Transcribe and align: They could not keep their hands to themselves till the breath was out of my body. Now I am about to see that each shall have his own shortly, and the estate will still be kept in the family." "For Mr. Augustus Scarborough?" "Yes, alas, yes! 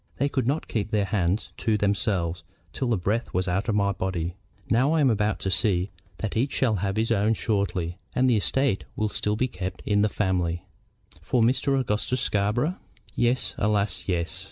They 0.17 0.29
could 0.29 0.47
not 0.47 0.67
keep 0.67 0.89
their 0.89 1.05
hands 1.05 1.53
to 1.57 1.77
themselves 1.77 2.43
till 2.73 2.87
the 2.87 2.97
breath 2.97 3.35
was 3.35 3.47
out 3.47 3.69
of 3.69 3.75
my 3.75 3.91
body. 3.91 4.35
Now 4.67 4.93
I 4.93 4.99
am 5.01 5.11
about 5.11 5.37
to 5.41 5.51
see 5.51 5.91
that 6.17 6.35
each 6.35 6.53
shall 6.53 6.77
have 6.77 6.97
his 6.97 7.11
own 7.11 7.35
shortly, 7.35 7.99
and 8.15 8.27
the 8.27 8.35
estate 8.37 8.85
will 8.95 9.09
still 9.09 9.35
be 9.35 9.47
kept 9.47 9.83
in 9.85 10.01
the 10.01 10.09
family." 10.09 10.65
"For 11.21 11.43
Mr. 11.43 11.79
Augustus 11.79 12.19
Scarborough?" 12.19 12.77
"Yes, 13.13 13.53
alas, 13.59 14.07
yes! 14.07 14.39